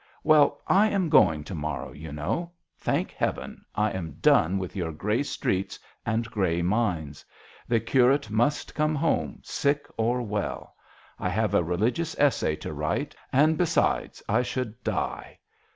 Well, 0.23 0.61
I 0.65 0.87
am 0.89 1.09
going 1.09 1.43
to 1.43 1.53
morrow, 1.53 1.91
you 1.91 2.11
know. 2.11 2.53
Thank 2.75 3.11
Heaven, 3.11 3.63
I 3.75 3.91
am 3.91 4.13
done 4.19 4.57
with 4.57 4.75
your 4.75 4.91
grey 4.91 5.21
streets 5.21 5.77
and 6.07 6.27
grey 6.31 6.63
minds! 6.63 7.23
The 7.67 7.79
curate 7.81 8.31
must 8.31 8.73
come 8.73 8.95
home, 8.95 9.41
sick 9.43 9.85
or 9.97 10.23
well. 10.23 10.73
I 11.19 11.29
have 11.29 11.53
a 11.53 11.61
religious 11.63 12.17
essay 12.17 12.55
to 12.55 12.73
write, 12.73 13.15
and 13.31 13.59
besides 13.59 14.23
I 14.27 14.41
should 14.41 14.83
die. 14.83 15.37